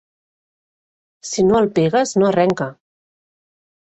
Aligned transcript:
Si 1.31 1.43
no 1.49 1.59
el 1.59 1.69
pegues, 1.79 2.13
no 2.21 2.29
arrenca. 2.31 2.69